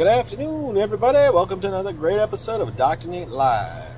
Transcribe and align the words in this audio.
good 0.00 0.06
afternoon, 0.06 0.78
everybody. 0.78 1.18
Welcome 1.30 1.60
to 1.60 1.68
another 1.68 1.92
great 1.92 2.18
episode 2.18 2.62
of 2.62 2.74
Dr. 2.74 3.06
Nate 3.08 3.28
Live. 3.28 3.94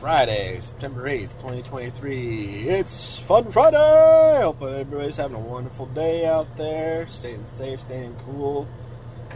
Friday, 0.00 0.58
September 0.58 1.04
8th, 1.04 1.30
2023. 1.34 2.68
It's 2.70 3.20
Fun 3.20 3.52
Friday! 3.52 4.40
Hope 4.42 4.60
everybody's 4.62 5.14
having 5.14 5.36
a 5.36 5.40
wonderful 5.40 5.86
day 5.86 6.26
out 6.26 6.56
there, 6.56 7.06
staying 7.06 7.46
safe, 7.46 7.80
staying 7.82 8.16
cool, 8.26 8.66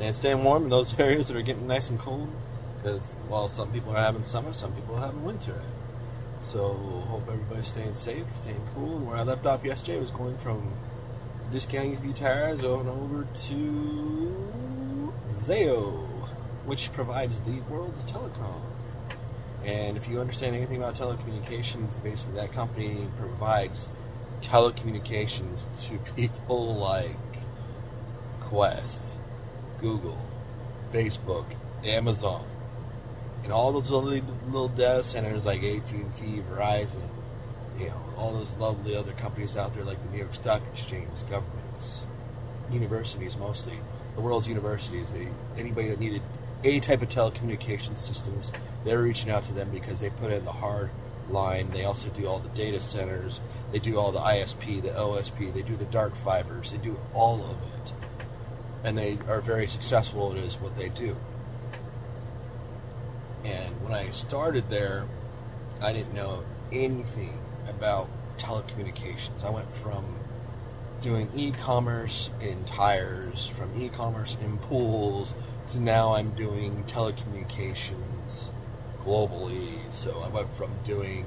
and 0.01 0.17
staying 0.17 0.43
warm 0.43 0.65
in 0.65 0.71
those 0.71 0.93
areas 0.99 1.29
that 1.29 1.37
are 1.37 1.43
getting 1.43 1.69
nice 1.69 1.89
and 1.89 2.01
cold. 2.01 2.29
Because 2.83 3.13
while 3.29 3.47
some 3.47 3.71
people 3.71 3.93
are 3.93 4.03
having 4.03 4.25
summer, 4.25 4.53
some 4.53 4.73
people 4.73 4.97
are 4.97 5.03
having 5.03 5.23
winter. 5.23 5.63
So, 6.41 6.73
hope 7.11 7.29
everybody's 7.29 7.69
staying 7.69 7.95
safe, 7.95 8.27
staying 8.39 8.67
cool. 8.75 8.97
And 8.97 9.07
where 9.07 9.19
I 9.19 9.23
left 9.23 9.47
off 9.47 9.65
yesterday 9.65 10.01
was 10.01 10.11
going 10.11 10.37
from 10.39 10.69
discounting 11.53 11.93
used 12.03 12.17
tires 12.17 12.65
on 12.65 12.89
over 12.89 13.25
to 13.47 14.49
Zayo, 15.39 16.08
which 16.69 16.93
provides 16.93 17.41
the 17.41 17.61
world's 17.71 18.05
telecom. 18.05 18.61
And 19.65 19.97
if 19.97 20.07
you 20.07 20.21
understand 20.21 20.55
anything 20.55 20.77
about 20.77 20.95
telecommunications, 20.95 22.01
basically 22.03 22.35
that 22.37 22.53
company 22.53 23.09
provides 23.19 23.89
telecommunications 24.43 25.65
to 25.89 25.99
people 26.17 26.77
like 26.77 27.17
Qwest, 28.43 29.17
Google, 29.81 30.19
Facebook, 30.93 31.47
Amazon, 31.85 32.45
and 33.45 33.53
all 33.53 33.73
those 33.73 33.91
little, 33.91 34.11
little 34.47 34.69
data 34.69 35.03
centers 35.03 35.47
like 35.47 35.63
AT&T, 35.63 36.43
Verizon, 36.53 37.09
you 37.79 37.87
know, 37.87 38.03
all 38.19 38.33
those 38.33 38.55
lovely 38.57 38.95
other 38.95 39.13
companies 39.13 39.57
out 39.57 39.73
there 39.75 39.85
like 39.85 40.03
the 40.05 40.11
New 40.11 40.19
York 40.19 40.35
Stock 40.35 40.61
Exchange, 40.73 41.09
governments, 41.31 42.07
universities 42.71 43.37
mostly, 43.39 43.75
the 44.17 44.21
world's 44.21 44.49
universities. 44.49 45.07
They, 45.15 45.29
anybody 45.61 45.89
that 45.89 46.01
needed 46.01 46.23
any 46.65 46.81
type 46.81 47.03
of 47.03 47.09
telecommunication 47.09 47.97
systems, 47.97 48.53
they're 48.85 49.03
reaching 49.03 49.31
out 49.31 49.45
to 49.45 49.53
them 49.53 49.71
because 49.71 50.01
they 50.01 50.11
put 50.11 50.33
in 50.33 50.45
the 50.45 50.53
hard 50.53 50.91
line. 51.31 51.71
They 51.71 51.85
also 51.85 52.09
do 52.11 52.27
all 52.27 52.39
the 52.39 52.49
data 52.51 52.81
centers. 52.81 53.41
They 53.73 53.79
do 53.79 53.99
all 53.99 54.13
the 54.13 54.21
ISP, 54.21 54.83
the 54.83 54.91
OSP. 54.91 55.53
They 55.53 55.63
do 55.63 55.77
the 55.77 55.85
dark 55.87 56.17
fibers. 56.17 56.73
They 56.73 56.79
do 56.79 56.99
all 57.15 57.37
of 57.45 57.51
it, 57.51 57.93
and 58.85 58.97
they 58.97 59.19
are 59.29 59.41
very 59.41 59.69
successful. 59.69 60.33
It 60.33 60.39
is 60.39 60.57
what 60.57 60.77
they 60.77 60.89
do. 60.89 61.17
And 63.45 63.83
when 63.83 63.93
I 63.93 64.11
started 64.11 64.69
there, 64.69 65.05
I 65.81 65.93
didn't 65.93 66.15
know 66.15 66.43
anything 66.73 67.39
about 67.69 68.09
telecommunications. 68.39 69.45
I 69.45 69.51
went 69.51 69.71
from 69.77 70.05
doing 71.01 71.31
e-commerce 71.37 72.31
in 72.41 72.65
tires, 72.65 73.47
from 73.47 73.71
e-commerce 73.81 74.37
in 74.43 74.59
pools, 74.59 75.35
to 75.69 75.81
now 75.81 76.15
I'm 76.15 76.31
doing 76.31 76.83
telecommunications 76.85 78.51
globally. 79.05 79.79
So 79.91 80.19
I 80.21 80.29
went 80.29 80.51
from 80.55 80.71
doing 80.87 81.27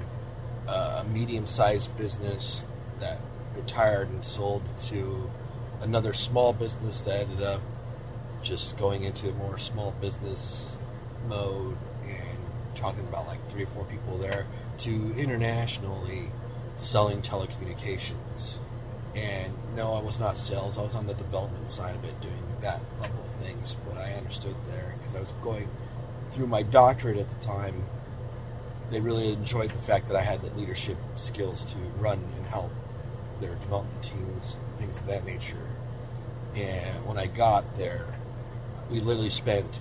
uh, 0.68 1.04
a 1.06 1.10
medium-sized 1.10 1.96
business 1.98 2.66
that 3.00 3.20
retired 3.56 4.10
and 4.10 4.24
sold 4.24 4.64
to 4.86 5.30
another 5.82 6.14
small 6.14 6.54
business 6.54 7.02
that 7.02 7.20
ended 7.20 7.44
up 7.44 7.62
just 8.42 8.78
going 8.80 9.04
into 9.04 9.30
a 9.30 9.34
more 9.34 9.60
small 9.60 9.92
business 10.02 10.76
mode 11.28 11.78
and 12.04 12.76
talking 12.76 13.02
about 13.02 13.28
like 13.28 13.48
three 13.52 13.64
or 13.64 13.68
four 13.68 13.86
people 13.86 14.18
there 14.18 14.46
to 14.80 15.14
internationally 15.18 16.24
selling 16.78 17.22
telecommunications. 17.22 18.58
No, 19.76 19.94
I 19.94 20.02
was 20.02 20.20
not 20.20 20.38
sales. 20.38 20.78
I 20.78 20.82
was 20.82 20.96
on 20.96 21.08
the 21.08 21.14
development 21.14 21.70
side 21.70 21.96
of 21.96 22.04
it, 22.04 22.20
doing 22.20 22.44
that 22.62 22.82
level 23.00 23.24
of 23.24 23.46
things. 23.46 23.78
But 23.88 23.98
I 23.98 24.14
understood 24.14 24.56
there 24.68 24.96
because 24.98 25.16
I 25.16 25.20
was 25.20 25.32
going 25.44 25.70
through 26.32 26.48
my 26.48 26.62
doctorate 26.64 27.18
at 27.18 27.30
the 27.30 27.46
time. 27.46 27.84
They 28.90 29.00
really 29.00 29.32
enjoyed 29.32 29.70
the 29.70 29.82
fact 29.82 30.10
that 30.10 30.18
I 30.18 30.22
had 30.22 30.42
the 30.42 30.50
leadership 30.60 30.98
skills 31.16 31.64
to 31.66 31.78
run 32.00 32.20
and 32.36 32.46
help 32.48 32.72
their 33.40 33.56
development 33.56 34.04
teams, 34.04 34.60
things 34.78 35.00
of 35.00 35.08
that 35.08 35.26
nature. 35.26 35.56
And 36.56 37.06
when 37.06 37.18
I 37.18 37.28
got 37.28 37.64
there, 37.78 38.06
we 38.90 39.00
literally 39.00 39.30
spent 39.30 39.80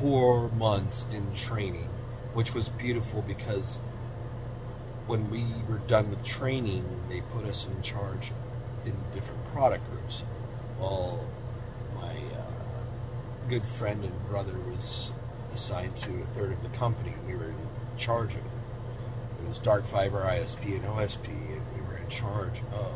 four 0.00 0.48
months 0.50 1.06
in 1.12 1.34
training, 1.34 1.88
which 2.34 2.54
was 2.54 2.68
beautiful 2.68 3.22
because 3.22 3.78
when 5.08 5.28
we 5.28 5.44
were 5.68 5.78
done 5.88 6.08
with 6.08 6.24
training, 6.24 6.84
they 7.08 7.20
put 7.32 7.44
us 7.46 7.66
in 7.66 7.82
charge 7.82 8.30
in 8.86 8.94
different 9.14 9.44
product 9.52 9.88
groups. 9.90 10.22
Well, 10.78 11.24
my 11.94 12.10
uh, 12.10 13.48
good 13.48 13.64
friend 13.64 14.02
and 14.04 14.28
brother 14.28 14.54
was 14.70 15.12
assigned 15.52 15.96
to 15.96 16.10
a 16.10 16.26
third 16.26 16.52
of 16.52 16.62
the 16.62 16.76
company. 16.76 17.14
We 17.26 17.34
were 17.34 17.46
in 17.46 17.56
charge 17.96 18.32
of 18.32 18.38
it. 18.38 19.44
It 19.44 19.48
was 19.48 19.58
dark 19.58 19.86
fiber, 19.86 20.22
ISP, 20.22 20.76
and 20.76 20.84
OSP, 20.84 21.26
and 21.26 21.62
we 21.74 21.82
were 21.86 21.96
in 21.96 22.08
charge 22.08 22.60
of 22.72 22.94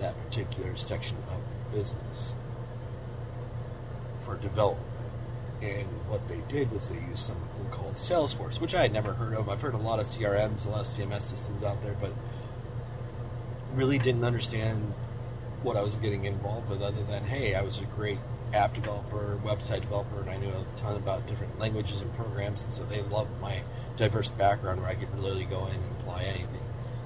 that 0.00 0.14
particular 0.26 0.76
section 0.76 1.16
of 1.30 1.40
the 1.72 1.78
business 1.78 2.34
for 4.24 4.36
development. 4.36 4.86
And 5.62 5.86
what 6.08 6.26
they 6.28 6.40
did 6.48 6.70
was 6.70 6.88
they 6.88 7.00
used 7.08 7.18
something 7.18 7.70
called 7.70 7.94
Salesforce, 7.94 8.60
which 8.60 8.74
I 8.74 8.82
had 8.82 8.92
never 8.92 9.12
heard 9.12 9.34
of. 9.34 9.48
I've 9.48 9.60
heard 9.60 9.74
a 9.74 9.78
lot 9.78 9.98
of 9.98 10.06
CRMs, 10.06 10.66
a 10.66 10.70
lot 10.70 10.80
of 10.80 10.86
CMS 10.86 11.22
systems 11.22 11.64
out 11.64 11.82
there, 11.82 11.96
but 12.00 12.12
really 13.74 13.98
didn't 13.98 14.24
understand 14.24 14.94
what 15.62 15.76
I 15.76 15.82
was 15.82 15.94
getting 15.96 16.24
involved 16.24 16.68
with 16.70 16.82
other 16.82 17.02
than, 17.04 17.24
hey, 17.24 17.54
I 17.54 17.62
was 17.62 17.78
a 17.78 17.84
great 17.96 18.18
app 18.54 18.74
developer, 18.74 19.38
website 19.44 19.80
developer, 19.80 20.20
and 20.20 20.30
I 20.30 20.36
knew 20.38 20.48
a 20.48 20.64
ton 20.78 20.96
about 20.96 21.26
different 21.26 21.58
languages 21.58 22.00
and 22.00 22.14
programs, 22.14 22.64
and 22.64 22.72
so 22.72 22.84
they 22.84 23.02
loved 23.02 23.30
my 23.40 23.60
diverse 23.96 24.28
background 24.30 24.80
where 24.80 24.90
I 24.90 24.94
could 24.94 25.12
really 25.18 25.44
go 25.44 25.66
in 25.66 25.72
and 25.72 26.00
apply 26.00 26.22
anything. 26.24 26.62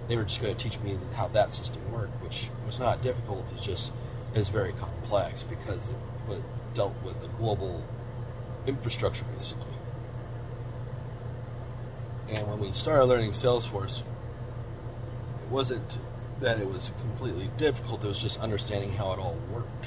They 0.09 0.17
were 0.17 0.25
just 0.25 0.43
going 0.43 0.55
to 0.55 0.63
teach 0.63 0.79
me 0.81 0.97
how 1.15 1.29
that 1.29 1.53
system 1.53 1.81
worked, 1.93 2.23
which 2.23 2.51
was 2.67 2.79
not 2.79 3.03
difficult. 3.03 3.45
It 3.57 3.63
just 3.63 3.91
is 4.35 4.49
very 4.49 4.73
complex 4.75 5.43
because 5.43 5.89
it 5.89 6.43
dealt 6.75 6.95
with 7.05 7.23
a 7.25 7.29
global 7.39 7.83
infrastructure 8.67 9.25
basically. 9.37 9.67
And 12.31 12.47
when 12.49 12.61
we 12.61 12.73
started 12.73 13.05
learning 13.05 13.33
Salesforce, 13.33 14.01
it 14.01 15.51
wasn't 15.51 15.99
that 16.43 16.61
it 16.61 16.67
was 16.67 16.93
completely 17.01 17.49
difficult, 17.57 18.05
it 18.05 18.09
was 18.09 18.21
just 18.21 18.41
understanding 18.41 18.93
how 18.93 19.13
it 19.13 19.19
all 19.19 19.39
worked. 19.53 19.87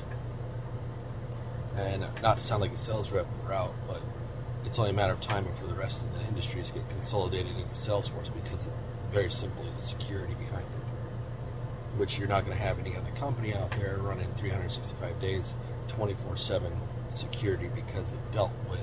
And 1.78 2.06
not 2.22 2.38
to 2.38 2.44
sound 2.44 2.62
like 2.62 2.72
a 2.72 2.78
sales 2.78 3.12
rep 3.12 3.28
route, 3.46 3.74
but 3.88 4.02
it's 4.66 4.80
only 4.80 4.92
a 4.92 4.94
matter 4.94 5.14
of 5.14 5.22
time 5.22 5.44
before 5.44 5.68
the 5.68 5.76
rest 5.76 6.02
of 6.02 6.14
the 6.18 6.28
industries 6.28 6.72
get 6.72 6.90
consolidated 6.90 7.52
into 7.58 7.76
Salesforce 7.76 8.34
because 8.44 8.66
of 8.66 8.72
very 9.12 9.30
simply 9.30 9.66
the 9.78 9.84
security 9.84 10.34
behind 10.36 10.64
it. 10.64 12.00
Which 12.00 12.18
you're 12.18 12.30
not 12.30 12.46
going 12.46 12.58
to 12.58 12.64
have 12.64 12.80
any 12.80 12.96
other 12.96 13.12
company 13.20 13.54
out 13.54 13.72
there 13.72 13.98
running 13.98 14.28
365 14.38 15.20
days, 15.20 15.54
24 15.90 16.38
7 16.38 16.72
security 17.12 17.70
because 17.76 18.14
it 18.14 18.20
dealt 18.34 18.52
with 18.70 18.82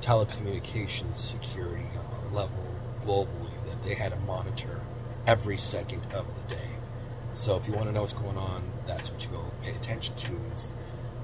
telecommunications 0.00 1.16
security 1.16 1.86
on 1.96 2.32
a 2.32 2.36
level 2.36 2.64
globally 3.04 3.52
that 3.66 3.82
they 3.84 3.94
had 3.94 4.12
to 4.12 4.18
monitor 4.20 4.80
every 5.26 5.56
second 5.56 6.02
of 6.14 6.26
the 6.26 6.54
day. 6.54 6.68
So 7.34 7.56
if 7.56 7.66
you 7.66 7.74
want 7.74 7.86
to 7.86 7.92
know 7.92 8.02
what's 8.02 8.12
going 8.12 8.36
on, 8.36 8.62
that's 8.86 9.10
what 9.10 9.22
you 9.24 9.30
go 9.30 9.44
pay 9.62 9.70
attention 9.70 10.14
to 10.16 10.32
is 10.54 10.72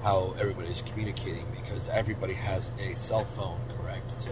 how 0.03 0.33
everybody's 0.39 0.81
communicating 0.81 1.45
because 1.51 1.89
everybody 1.89 2.33
has 2.33 2.71
a 2.79 2.95
cell 2.95 3.25
phone, 3.35 3.59
correct? 3.77 4.11
So 4.11 4.31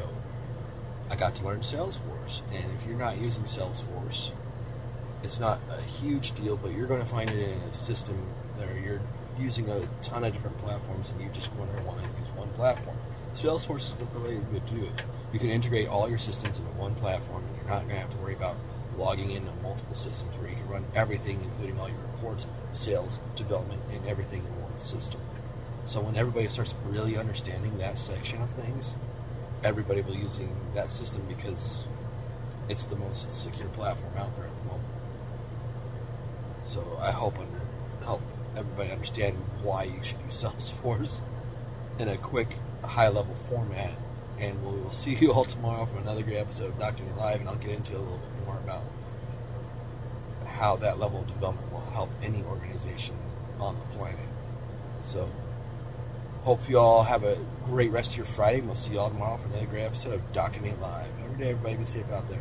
I 1.09 1.16
got 1.16 1.35
to 1.35 1.45
learn 1.45 1.59
Salesforce, 1.59 2.41
and 2.53 2.66
if 2.75 2.88
you're 2.88 2.97
not 2.97 3.17
using 3.17 3.44
Salesforce, 3.44 4.31
it's 5.23 5.39
not 5.39 5.59
a 5.72 5.81
huge 5.81 6.33
deal, 6.35 6.57
but 6.57 6.72
you're 6.73 6.88
going 6.88 7.01
to 7.01 7.07
find 7.07 7.29
it 7.29 7.50
in 7.50 7.57
a 7.59 7.73
system 7.73 8.17
that 8.57 8.67
you're 8.83 9.01
using 9.39 9.69
a 9.69 9.81
ton 10.01 10.23
of 10.23 10.33
different 10.33 10.57
platforms 10.59 11.11
and 11.11 11.22
you 11.22 11.29
just 11.29 11.53
want 11.56 11.75
to 11.75 11.83
want 11.83 12.00
to 12.00 12.06
use 12.06 12.29
one 12.35 12.50
platform. 12.50 12.97
Salesforce 13.35 13.89
is 13.89 13.95
the 13.95 14.06
way 14.19 14.31
to 14.35 14.74
do 14.74 14.83
it. 14.83 15.03
You 15.31 15.39
can 15.39 15.50
integrate 15.50 15.88
all 15.88 16.09
your 16.09 16.18
systems 16.18 16.57
into 16.57 16.71
one 16.71 16.95
platform 16.95 17.44
and 17.44 17.56
you're 17.57 17.65
not 17.65 17.81
going 17.81 17.89
to 17.89 18.00
have 18.00 18.12
to 18.12 18.18
worry 18.18 18.33
about 18.33 18.56
logging 18.97 19.31
into 19.31 19.51
multiple 19.61 19.95
systems 19.95 20.31
where 20.39 20.49
you 20.49 20.55
can 20.55 20.67
run 20.69 20.85
everything, 20.95 21.39
including 21.41 21.79
all 21.79 21.88
your 21.88 21.97
reports, 22.13 22.47
sales, 22.71 23.19
development, 23.35 23.81
and 23.94 24.05
everything 24.07 24.39
in 24.39 24.61
one 24.61 24.77
system. 24.79 25.21
So 25.85 26.01
when 26.01 26.17
everybody 26.17 26.47
starts 26.47 26.73
really 26.89 27.17
understanding 27.17 27.77
that 27.77 27.97
section 27.97 28.41
of 28.41 28.49
things, 28.51 28.94
everybody 29.63 30.01
will 30.01 30.13
be 30.13 30.19
using 30.19 30.53
that 30.73 30.91
system 30.91 31.23
because 31.27 31.85
it's 32.69 32.85
the 32.85 32.95
most 32.97 33.41
secure 33.41 33.67
platform 33.69 34.13
out 34.17 34.35
there 34.35 34.45
at 34.45 34.57
the 34.57 34.63
moment. 34.65 34.89
So 36.65 36.99
I 37.01 37.11
hope 37.11 37.39
under 37.39 37.61
help 38.03 38.21
everybody 38.55 38.91
understand 38.91 39.38
why 39.61 39.83
you 39.83 40.03
should 40.03 40.19
use 40.25 40.44
Salesforce 40.44 41.19
in 41.99 42.09
a 42.09 42.17
quick, 42.17 42.47
high 42.83 43.07
level 43.07 43.35
format. 43.49 43.91
And 44.39 44.63
we 44.63 44.81
will 44.81 44.92
see 44.92 45.16
you 45.16 45.34
all 45.34 45.45
tomorrow 45.45 45.86
for 45.86 45.98
another 46.00 46.22
great 46.22 46.38
episode 46.38 46.68
of 46.68 46.80
Doctor 46.80 47.04
Live, 47.18 47.39
and 47.39 47.50
I'll 47.50 47.56
get 47.56 47.72
into 47.72 47.95
a 47.95 48.00
little 48.00 48.18
bit 48.18 48.45
more 48.45 48.57
about 48.57 48.84
how 50.45 50.75
that 50.78 51.00
level 51.00 51.22
of 51.22 51.28
development 51.28 51.72
will 51.72 51.81
help 51.92 52.10
any 52.24 52.44
organization 52.44 53.16
on 53.60 53.75
the 53.75 53.98
planet. 53.98 54.19
So, 55.01 55.30
Hope 56.48 56.69
you 56.69 56.80
all 56.80 57.04
have 57.04 57.25
a 57.25 57.38
great 57.66 57.92
rest 57.92 58.12
of 58.12 58.18
your 58.18 58.25
Friday. 58.25 58.60
and 58.60 58.68
We'll 58.68 58.75
see 58.78 58.94
you 58.94 59.00
all 59.00 59.10
tomorrow 59.10 59.36
for 59.36 59.48
another 59.48 59.66
great 59.66 59.84
episode 59.84 60.13
of 60.13 60.31
Doctor 60.31 60.62
Live. 60.62 61.12
Every 61.25 61.44
day, 61.44 61.50
everybody 61.50 61.75
be 61.75 61.83
safe 61.83 62.10
out 62.10 62.30
there. 62.30 62.40